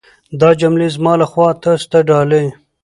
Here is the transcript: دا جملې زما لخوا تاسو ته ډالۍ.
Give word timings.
دا 0.39 0.49
جملې 0.59 0.87
زما 0.95 1.13
لخوا 1.21 1.47
تاسو 1.63 1.85
ته 1.91 1.99
ډالۍ. 2.07 2.45